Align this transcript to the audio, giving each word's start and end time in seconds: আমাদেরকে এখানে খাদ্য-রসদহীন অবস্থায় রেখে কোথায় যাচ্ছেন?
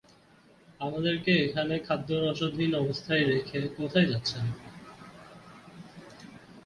আমাদেরকে 0.79 1.31
এখানে 1.45 1.75
খাদ্য-রসদহীন 1.79 2.73
অবস্থায় 2.75 3.23
রেখে 3.25 3.59
কোথায় 3.77 4.07
যাচ্ছেন? 4.07 4.45